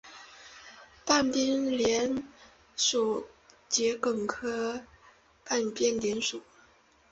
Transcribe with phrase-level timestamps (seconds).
[1.05, 2.23] 半边莲
[2.75, 3.27] 属
[3.69, 4.81] 桔梗科
[5.45, 6.41] 半边莲属。